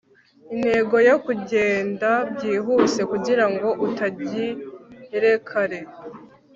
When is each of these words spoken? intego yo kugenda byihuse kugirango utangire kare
intego 0.53 0.95
yo 1.09 1.15
kugenda 1.25 2.09
byihuse 2.33 3.01
kugirango 3.11 3.67
utangire 3.85 5.31
kare 5.47 5.79